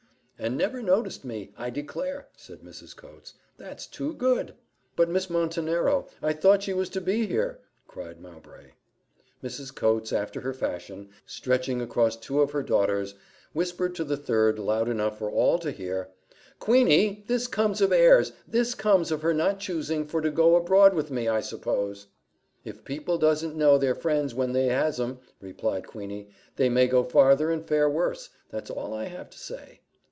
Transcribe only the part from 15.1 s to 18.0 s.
for all to hear, "Queeney, this comes of